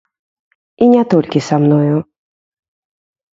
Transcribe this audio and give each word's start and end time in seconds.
І 0.85 0.87
не 0.93 1.03
толькі 1.15 1.39
са 1.49 1.55
мною. 1.67 1.95